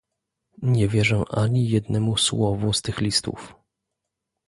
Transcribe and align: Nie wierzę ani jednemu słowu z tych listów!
Nie 0.63 0.87
wierzę 0.87 1.23
ani 1.29 1.69
jednemu 1.69 2.17
słowu 2.17 2.73
z 2.73 2.81
tych 2.81 3.01
listów! 3.01 3.55